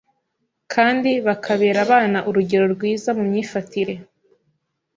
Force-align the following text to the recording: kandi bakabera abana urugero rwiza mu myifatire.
kandi 0.73 1.11
bakabera 1.27 1.77
abana 1.85 2.19
urugero 2.29 2.65
rwiza 2.75 3.09
mu 3.17 3.23
myifatire. 3.29 3.93